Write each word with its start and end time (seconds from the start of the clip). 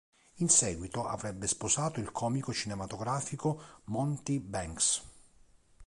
In 0.37 0.49
seguito 0.49 1.05
avrebbe 1.05 1.45
sposato 1.45 1.99
il 1.99 2.11
comico 2.11 2.51
cinematografico 2.51 3.61
Monty 3.83 4.39
Banks. 4.39 5.03